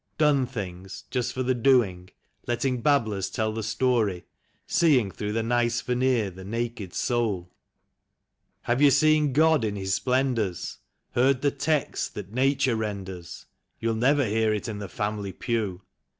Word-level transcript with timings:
21 0.17 0.17
"Done 0.17 0.47
things" 0.51 1.03
just 1.11 1.31
for 1.31 1.43
the 1.43 1.53
doing, 1.53 2.09
letting 2.47 2.81
babblers 2.81 3.29
tell 3.29 3.53
the 3.53 3.61
story, 3.61 4.25
Seeing 4.65 5.11
through 5.11 5.31
the 5.33 5.43
nice 5.43 5.79
veneer 5.81 6.31
the 6.31 6.43
naked 6.43 6.95
soul? 6.95 7.51
Have 8.63 8.81
you 8.81 8.89
seen 8.89 9.31
God 9.31 9.63
in 9.63 9.77
Ills 9.77 9.93
splendors, 9.93 10.79
heard 11.11 11.43
the 11.43 11.51
text 11.51 12.15
that 12.15 12.33
nature 12.33 12.75
renders? 12.75 13.45
(You'll 13.79 13.93
never 13.93 14.25
hear 14.25 14.51
it 14.51 14.67
in 14.67 14.79
the 14.79 14.89
family 14.89 15.33
pew.) 15.33 15.83